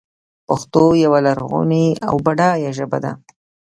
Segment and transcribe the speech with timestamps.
[0.47, 3.11] پښتو یوه لرغونې او بډایه ژبه ده.